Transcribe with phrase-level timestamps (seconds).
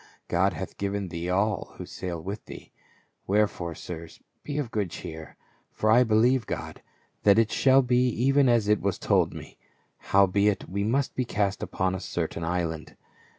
[0.29, 2.71] God hath given thee all who sail with thee;
[3.27, 5.35] wherefore, sirs, be of good cheer;
[5.69, 6.81] for I believe God,
[7.21, 9.59] that it shall be even as it was told me.
[9.99, 12.97] Howbeit, we must be cast upon a certain island."